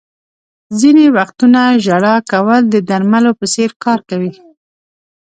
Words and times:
•ځینې 0.79 1.05
وختونه 1.17 1.59
ژړا 1.85 2.15
کول 2.31 2.61
د 2.73 2.75
درملو 2.89 3.31
په 3.39 3.45
څېر 3.53 3.71
کار 3.83 3.99
کوي. 4.09 4.31